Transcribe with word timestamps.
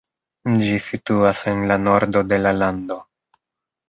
Ĝi 0.61 0.77
situas 0.85 1.41
en 1.51 1.61
la 1.71 1.77
nordo 1.87 2.23
de 2.31 2.39
la 2.47 2.55
lando. 2.63 2.99